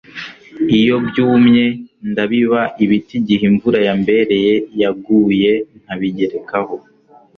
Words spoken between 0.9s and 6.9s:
byumye. ndabiba ibiti igihe imvura yambere yaguye, nkabigerekaho